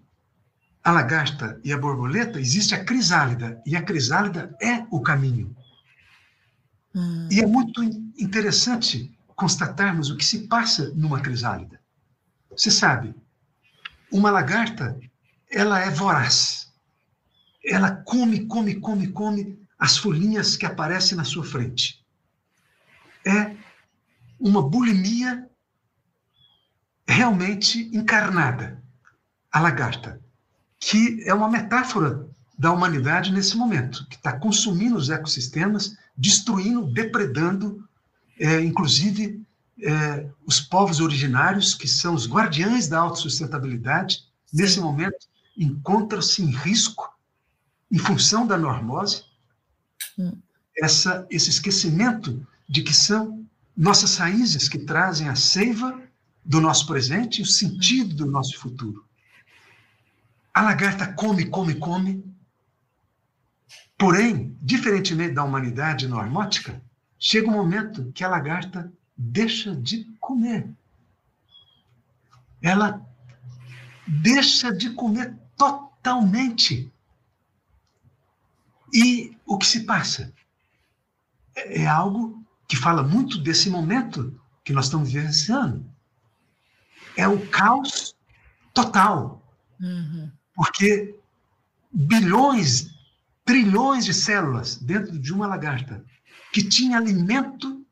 [0.82, 5.54] a lagarta e a borboleta existe a crisálida, e a crisálida é o caminho.
[6.94, 7.28] Hum.
[7.30, 7.82] E é muito
[8.16, 11.80] interessante constatarmos o que se passa numa crisálida.
[12.50, 13.14] Você sabe,
[14.10, 14.98] uma lagarta,
[15.50, 16.72] ela é voraz.
[17.64, 22.04] Ela come, come, come, come as folhinhas que aparecem na sua frente.
[23.24, 23.56] É
[24.38, 25.48] uma bulimia
[27.06, 28.82] realmente encarnada,
[29.50, 30.20] a lagarta,
[30.78, 32.28] que é uma metáfora
[32.58, 37.86] da humanidade nesse momento, que está consumindo os ecossistemas, destruindo, depredando,
[38.38, 39.42] é, inclusive
[39.82, 47.16] é, os povos originários, que são os guardiães da autossustentabilidade, nesse momento encontram-se em risco
[47.90, 49.24] em função da normose,
[50.18, 50.36] hum.
[50.76, 56.02] essa, esse esquecimento de que são nossas raízes que trazem a seiva
[56.44, 59.04] do nosso presente e o sentido do nosso futuro.
[60.52, 62.24] A lagarta come, come, come.
[63.98, 66.82] Porém, diferentemente da humanidade normótica,
[67.18, 70.68] chega um momento que a lagarta deixa de comer.
[72.62, 73.06] Ela
[74.06, 76.90] deixa de comer totalmente.
[78.92, 80.32] E o que se passa?
[81.54, 85.84] É algo que fala muito desse momento que nós estamos vivenciando.
[87.16, 88.14] É o caos
[88.74, 89.42] total.
[89.80, 90.30] Uhum.
[90.54, 91.18] Porque
[91.92, 92.90] bilhões,
[93.44, 96.04] trilhões de células dentro de uma lagarta
[96.52, 97.84] que tinha alimento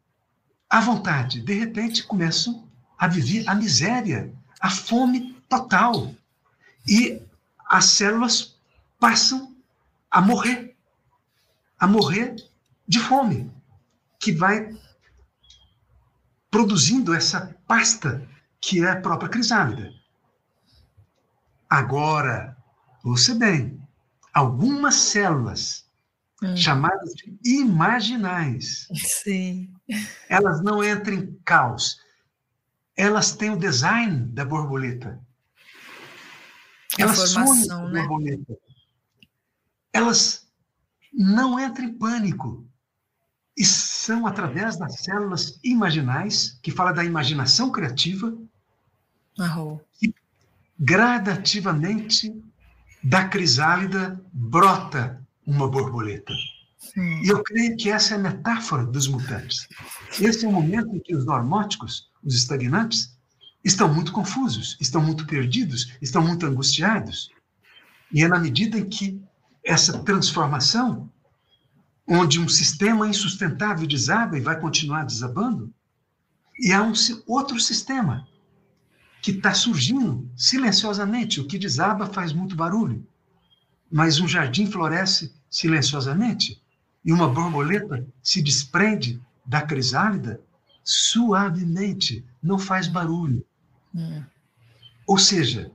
[0.69, 6.15] à vontade, de repente começam a viver a miséria, a fome total.
[6.87, 7.23] E
[7.69, 8.59] as células
[8.99, 9.55] passam
[10.11, 10.77] a morrer,
[11.79, 12.37] a morrer
[12.87, 13.53] de fome,
[14.21, 14.71] que vai
[16.51, 18.27] produzindo essa pasta
[18.61, 19.93] que é a própria crisálida.
[21.69, 22.57] Agora,
[23.03, 23.83] ouça bem,
[24.33, 25.85] algumas células
[26.43, 26.57] hum.
[26.57, 28.87] chamadas de imaginais.
[28.95, 29.75] Sim.
[30.29, 31.99] Elas não entram em caos.
[32.97, 35.21] Elas têm o design da borboleta.
[36.99, 38.01] Elas sonham né?
[38.01, 38.59] borboleta.
[39.93, 40.47] Elas
[41.13, 42.67] não entram em pânico.
[43.57, 48.37] E são através das células imaginais, que fala da imaginação criativa,
[49.39, 49.79] oh.
[49.93, 50.13] que
[50.79, 52.35] gradativamente
[53.03, 56.33] da crisálida brota uma borboleta.
[56.79, 57.23] Sim.
[57.23, 59.69] E eu creio que essa é a metáfora dos mutantes.
[60.21, 63.17] Esse é o momento em que os normóticos, os estagnantes,
[63.65, 67.31] estão muito confusos, estão muito perdidos, estão muito angustiados.
[68.13, 69.21] E é na medida em que
[69.65, 71.11] essa transformação,
[72.07, 75.73] onde um sistema insustentável desaba e vai continuar desabando,
[76.61, 76.93] e há um
[77.27, 78.29] outro sistema
[79.23, 81.41] que está surgindo silenciosamente.
[81.41, 83.05] O que desaba faz muito barulho
[83.97, 86.61] mas um jardim floresce silenciosamente
[87.05, 90.41] e uma borboleta se desprende da crisálida
[90.83, 93.47] suavemente, não faz barulho.
[93.95, 94.23] Hum.
[95.07, 95.71] Ou seja,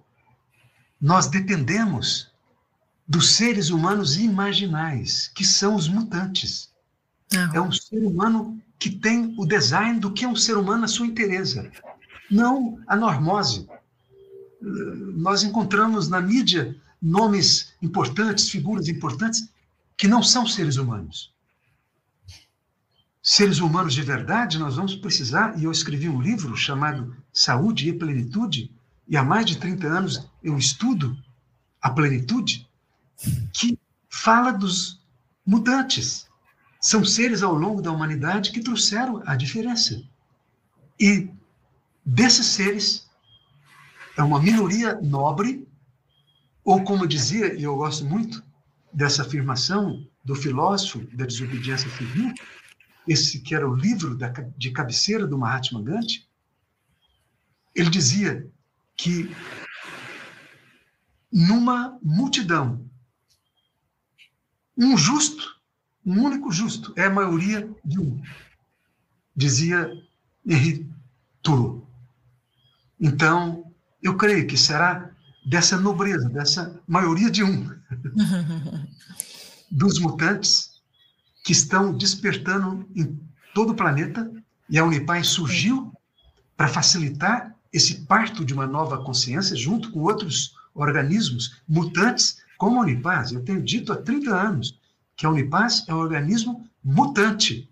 [1.00, 2.32] nós dependemos
[3.08, 6.70] dos seres humanos imaginais, que são os mutantes.
[7.34, 7.52] Ah.
[7.56, 10.88] É um ser humano que tem o design do que é um ser humano na
[10.88, 11.72] sua inteireza,
[12.30, 13.68] não a normose.
[14.62, 19.50] Nós encontramos na mídia nomes importantes, figuras importantes,
[19.98, 21.34] que não são seres humanos.
[23.22, 27.94] Seres humanos de verdade, nós vamos precisar, e eu escrevi um livro chamado Saúde e
[27.94, 28.74] Plenitude,
[29.08, 31.18] e há mais de 30 anos eu estudo
[31.82, 32.70] a plenitude,
[33.52, 33.78] que
[34.10, 35.02] fala dos
[35.46, 36.28] mutantes.
[36.80, 40.02] São seres ao longo da humanidade que trouxeram a diferença.
[40.98, 41.30] E
[42.06, 43.10] desses seres,
[44.16, 45.68] é uma minoria nobre,
[46.64, 48.44] ou como dizia, e eu gosto muito
[48.94, 52.34] dessa afirmação do filósofo da desobediência civil,
[53.10, 56.28] esse que era o livro da, de cabeceira do Mahatma Gandhi,
[57.76, 58.48] ele dizia
[58.96, 59.36] que
[61.32, 62.88] numa multidão,
[64.78, 65.60] um justo,
[66.06, 68.22] um único justo, é a maioria de um,
[69.36, 69.92] dizia
[70.46, 70.88] Henri
[71.42, 71.88] Thoreau.
[73.00, 75.12] Então, eu creio que será
[75.46, 77.70] dessa nobreza, dessa maioria de um,
[79.72, 80.69] dos mutantes
[81.44, 83.20] que estão despertando em
[83.54, 84.32] todo o planeta,
[84.70, 85.92] e a Unipai surgiu
[86.56, 92.84] para facilitar esse parto de uma nova consciência junto com outros organismos mutantes, como a
[92.84, 93.32] Unipaz.
[93.32, 94.80] Eu tenho dito há 30 anos
[95.16, 97.70] que a Unipaz é um organismo mutante.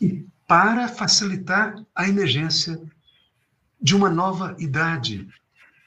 [0.00, 2.80] E para facilitar a emergência
[3.80, 5.28] de uma nova idade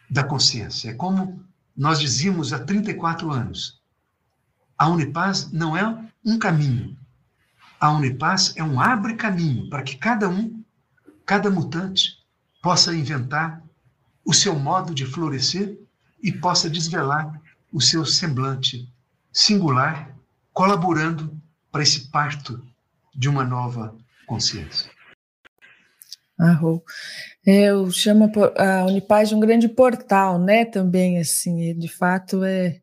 [0.10, 0.89] da consciência.
[0.89, 1.43] É como
[1.76, 3.80] nós dizíamos há 34 anos.
[4.78, 5.84] A Unipaz não é
[6.24, 6.96] um caminho.
[7.80, 10.63] A Unipaz é um abre caminho para que cada um,
[11.26, 12.18] cada mutante,
[12.62, 13.63] possa inventar
[14.24, 15.80] o seu modo de florescer
[16.22, 18.92] e possa desvelar o seu semblante
[19.32, 20.16] singular,
[20.54, 21.40] colaborando
[21.72, 22.63] para esse parto
[23.16, 24.92] de uma nova consciência.
[27.46, 30.66] É, eu chamo a Unipaz de um grande portal, né?
[30.66, 32.82] Também, assim, de fato é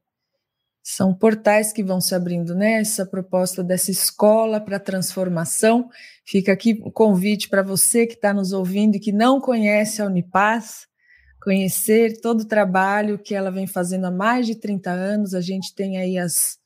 [0.87, 2.75] são portais que vão se abrindo, né?
[2.75, 5.88] Essa proposta dessa escola para transformação.
[6.27, 10.07] Fica aqui o convite para você que está nos ouvindo e que não conhece a
[10.07, 10.87] Unipaz,
[11.42, 15.35] conhecer todo o trabalho que ela vem fazendo há mais de 30 anos.
[15.35, 16.59] A gente tem aí as,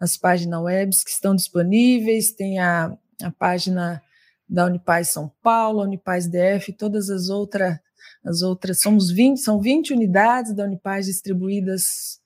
[0.00, 4.02] as páginas webs que estão disponíveis, tem a, a página
[4.48, 7.78] da Unipaz São Paulo, Unipaz DF, todas as outras,
[8.24, 12.18] as outras, somos 20, são 20 unidades da Unipaz distribuídas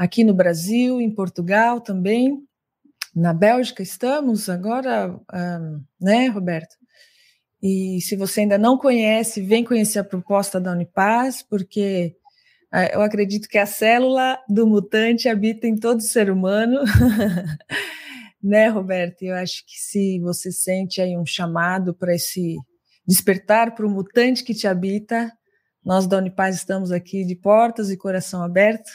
[0.00, 2.42] aqui no Brasil, em Portugal também,
[3.14, 6.74] na Bélgica estamos agora, um, né, Roberto?
[7.62, 12.16] E se você ainda não conhece, vem conhecer a proposta da Unipaz, porque
[12.72, 16.80] uh, eu acredito que a célula do mutante habita em todo ser humano,
[18.42, 19.20] né, Roberto?
[19.20, 22.56] Eu acho que se você sente aí um chamado para esse
[23.06, 25.30] despertar para o mutante que te habita,
[25.84, 28.90] nós da Unipaz estamos aqui de portas e coração aberto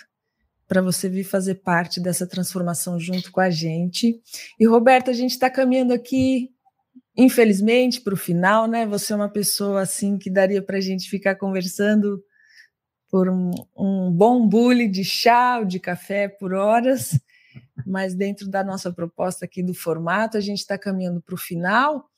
[0.67, 4.19] para você vir fazer parte dessa transformação junto com a gente.
[4.59, 6.49] E, Roberto, a gente está caminhando aqui,
[7.15, 8.85] infelizmente, para o final, né?
[8.87, 12.23] Você é uma pessoa assim que daria para a gente ficar conversando
[13.09, 17.17] por um, um bom bule de chá ou de café por horas,
[17.85, 22.09] mas dentro da nossa proposta aqui do formato, a gente está caminhando para o final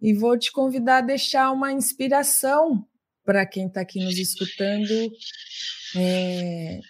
[0.00, 2.86] e vou te convidar a deixar uma inspiração
[3.24, 5.12] para quem está aqui nos escutando.
[5.96, 6.80] É,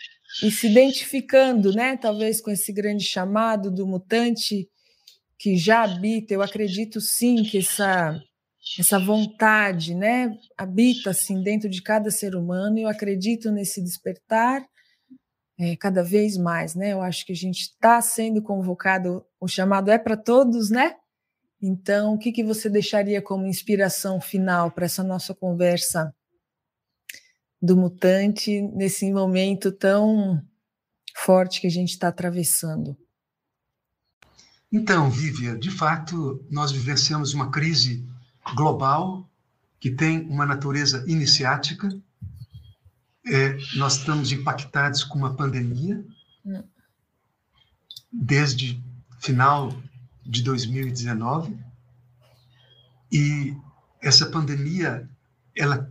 [0.42, 4.68] e se identificando, né, talvez com esse grande chamado do mutante
[5.38, 8.20] que já habita, eu acredito sim que essa
[8.78, 12.78] essa vontade, né, habita assim dentro de cada ser humano.
[12.78, 14.66] E eu acredito nesse despertar
[15.58, 16.92] é, cada vez mais, né?
[16.92, 19.24] Eu acho que a gente está sendo convocado.
[19.40, 20.96] O chamado é para todos, né?
[21.62, 26.14] Então, o que que você deixaria como inspiração final para essa nossa conversa
[27.66, 30.40] do mutante nesse momento tão
[31.16, 32.96] forte que a gente está atravessando?
[34.72, 38.06] Então, Vívia, de fato, nós vivenciamos uma crise
[38.54, 39.28] global
[39.80, 41.88] que tem uma natureza iniciática.
[43.26, 46.04] É, nós estamos impactados com uma pandemia
[46.44, 46.62] hum.
[48.12, 48.80] desde
[49.18, 49.76] final
[50.24, 51.56] de 2019
[53.10, 53.56] e
[54.00, 55.08] essa pandemia
[55.56, 55.90] ela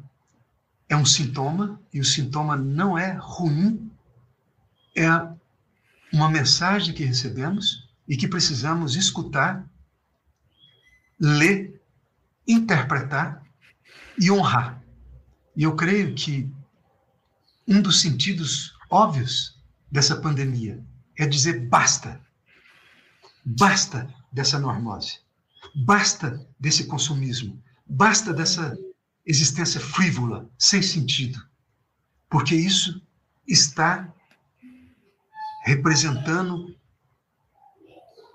[0.88, 3.92] é um sintoma, e o sintoma não é ruim,
[4.96, 5.08] é
[6.14, 9.68] uma mensagem que recebemos e que precisamos escutar,
[11.20, 11.82] ler,
[12.48, 13.44] interpretar
[14.20, 14.82] e honrar.
[15.56, 16.50] E eu creio que
[17.68, 19.60] um dos sentidos óbvios
[19.92, 20.84] dessa pandemia
[21.18, 22.22] é dizer basta.
[23.44, 25.20] Basta dessa normose.
[25.76, 27.62] Basta desse consumismo.
[27.88, 28.78] Basta dessa
[29.26, 31.40] existência frívola, sem sentido.
[32.30, 33.02] Porque isso
[33.48, 34.14] está
[35.64, 36.76] representando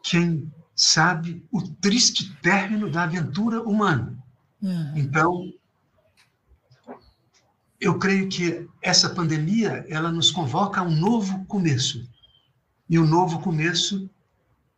[0.03, 4.18] quem sabe o triste término da aventura humana.
[4.62, 4.93] Uhum.
[4.97, 5.53] Então,
[7.80, 12.09] eu creio que essa pandemia ela nos convoca a um novo começo.
[12.88, 14.11] E o novo começo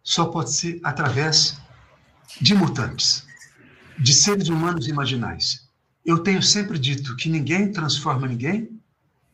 [0.02, 1.60] só pode ser através
[2.40, 3.26] de mutantes,
[3.98, 5.68] de seres humanos imaginais.
[6.04, 8.80] Eu tenho sempre dito que ninguém transforma ninguém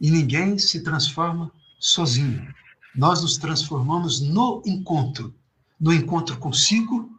[0.00, 2.46] e ninguém se transforma sozinho.
[2.94, 5.34] Nós nos transformamos no encontro,
[5.80, 7.10] no encontro consigo,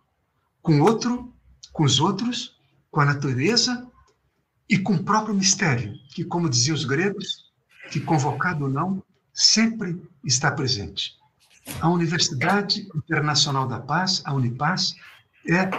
[0.62, 1.34] com outro,
[1.74, 2.56] com os outros,
[2.91, 3.88] com a natureza
[4.70, 7.45] e com o próprio mistério, que, como diziam os gregos,
[7.91, 11.18] que convocado ou não, sempre está presente.
[11.82, 14.93] A Universidade Internacional da Paz, a Unipaz,
[15.47, 15.70] é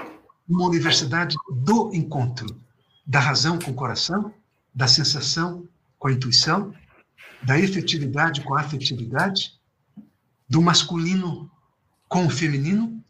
[0.48, 2.60] uma universidade do encontro,
[3.10, 4.32] da razão com o coração,
[4.72, 6.72] da sensação com a intuição,
[7.42, 9.58] da efetividade com a afetividade,
[10.48, 11.50] do masculino
[12.08, 13.04] com o feminino,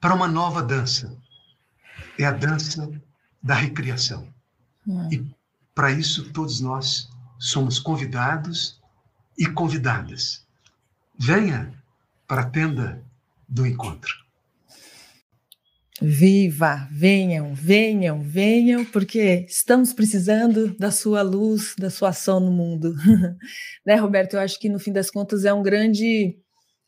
[0.00, 1.14] para uma nova dança.
[2.18, 2.90] É a dança
[3.42, 4.32] da recriação.
[4.88, 5.10] Hum.
[5.12, 5.36] E
[5.74, 8.80] para isso todos nós somos convidados
[9.36, 10.46] e convidadas.
[11.18, 11.70] Venha
[12.26, 13.04] para a tenda
[13.46, 14.23] do encontro.
[16.02, 22.94] Viva, venham, venham, venham, porque estamos precisando da sua luz, da sua ação no mundo.
[23.86, 24.34] né, Roberto?
[24.34, 26.36] Eu acho que no fim das contas é um grande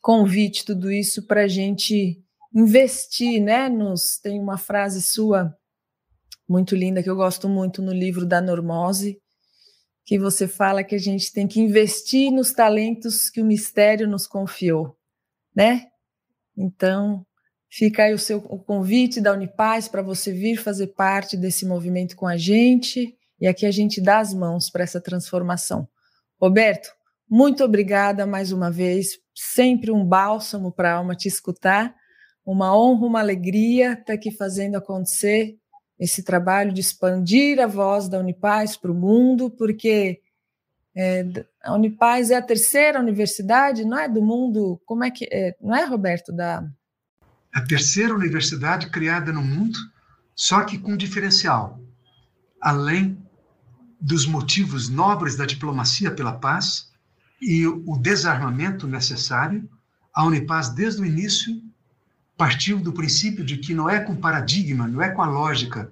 [0.01, 2.21] convite tudo isso para a gente
[2.53, 3.69] investir, né?
[3.69, 5.55] Nos, tem uma frase sua
[6.47, 9.21] muito linda que eu gosto muito no livro da Normose,
[10.05, 14.25] que você fala que a gente tem que investir nos talentos que o mistério nos
[14.25, 14.97] confiou,
[15.53, 15.87] né?
[16.55, 17.26] Então,
[17.69, 22.15] fica aí o seu o convite da Unipaz para você vir fazer parte desse movimento
[22.15, 25.87] com a gente, e aqui a gente dá as mãos para essa transformação.
[26.39, 26.89] Roberto,
[27.29, 31.93] muito obrigada mais uma vez, sempre um bálsamo para a alma te escutar,
[32.45, 35.57] uma honra, uma alegria estar aqui fazendo acontecer
[35.99, 40.21] esse trabalho de expandir a voz da Unipaz para o mundo, porque
[40.95, 41.25] é,
[41.61, 45.75] a Unipaz é a terceira universidade, não é do mundo, como é que é, não
[45.75, 46.63] é, Roberto, da
[47.53, 49.77] a terceira universidade criada no mundo,
[50.35, 51.81] só que com diferencial.
[52.61, 53.17] Além
[53.99, 56.91] dos motivos nobres da diplomacia pela paz
[57.41, 59.67] e o desarmamento necessário,
[60.13, 61.61] a Unipaz desde o início
[62.37, 65.91] partiu do princípio de que não é com paradigma, não é com a lógica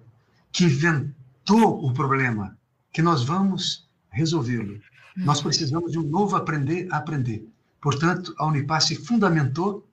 [0.51, 2.57] que inventou o problema
[2.91, 4.79] que nós vamos resolvê-lo.
[5.17, 7.47] Nós precisamos de um novo aprender a aprender.
[7.81, 9.87] Portanto, a Unipar se fundamentou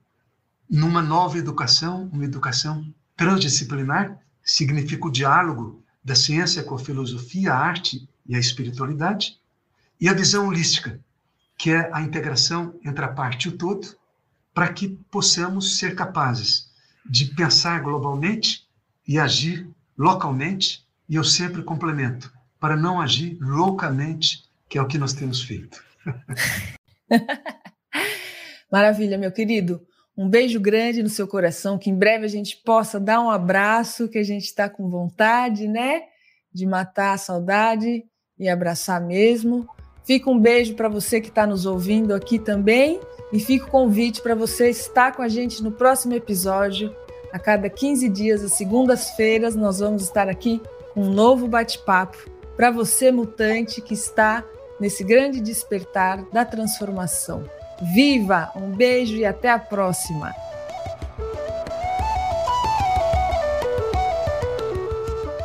[0.69, 2.85] numa nova educação, uma educação
[3.15, 9.39] transdisciplinar, significa o diálogo da ciência com a filosofia, a arte e a espiritualidade,
[9.99, 10.99] e a visão holística,
[11.57, 13.95] que é a integração entre a parte e o todo,
[14.53, 16.71] para que possamos ser capazes
[17.05, 18.67] de pensar globalmente
[19.07, 24.97] e agir localmente, e eu sempre complemento, para não agir loucamente, que é o que
[24.97, 25.83] nós temos feito.
[28.71, 29.85] Maravilha, meu querido.
[30.15, 34.07] Um beijo grande no seu coração, que em breve a gente possa dar um abraço,
[34.07, 36.03] que a gente está com vontade, né?
[36.53, 38.03] De matar a saudade
[38.37, 39.67] e abraçar mesmo.
[40.05, 42.99] Fica um beijo para você que está nos ouvindo aqui também.
[43.31, 46.95] E fica o convite para você estar com a gente no próximo episódio.
[47.31, 50.61] A cada 15 dias, às segundas-feiras, nós vamos estar aqui
[50.93, 54.45] com um novo bate-papo para você, mutante, que está
[54.79, 57.43] nesse grande despertar da transformação.
[57.83, 58.49] Viva!
[58.55, 60.33] Um beijo e até a próxima!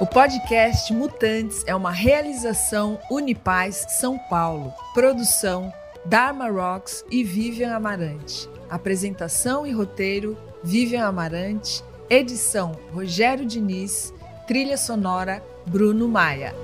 [0.01, 4.73] O podcast Mutantes é uma realização Unipaz São Paulo.
[4.95, 5.73] Produção
[6.05, 8.49] Dharma Rocks e Vivian Amarante.
[8.71, 11.83] Apresentação e roteiro Vivian Amarante.
[12.09, 14.15] Edição Rogério Diniz.
[14.47, 16.55] Trilha sonora Bruno Maia.